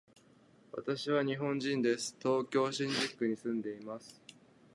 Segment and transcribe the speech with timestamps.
[0.71, 2.15] 私は日本人です。
[2.17, 4.19] 東京都新宿区に住んでいます。